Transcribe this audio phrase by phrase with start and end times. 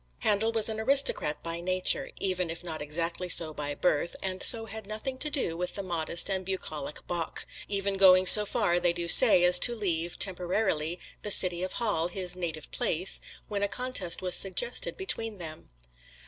[0.21, 4.65] Handel was an aristocrat by nature, even if not exactly so by birth, and so
[4.65, 8.93] had nothing to do with the modest and bucolic Bach even going so far, they
[8.93, 13.67] do say, as to leave, temporarily, the City of Halle, his native place, when a
[13.67, 15.67] contest was suggested between them.